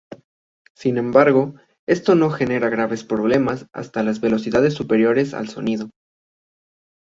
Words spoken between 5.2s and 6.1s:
al sonido.